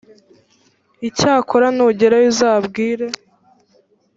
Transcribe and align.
icyakora 1.07 1.67
nugerayo 1.75 2.27
uzabwire 2.33 3.05